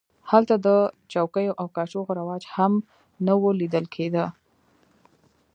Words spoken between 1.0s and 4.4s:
چوکیو او کاچوغو رواج هم نه و لیدل کېده.